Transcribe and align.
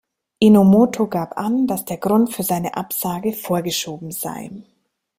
Enomoto 0.39 1.05
gab 1.07 1.37
an, 1.37 1.67
dass 1.67 1.85
der 1.85 1.97
Grund 1.97 2.33
für 2.33 2.41
seine 2.41 2.75
Absage 2.75 3.33
vorgeschoben 3.33 4.09
sei. 4.09 4.49